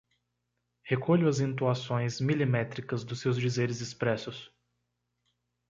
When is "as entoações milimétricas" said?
1.29-3.03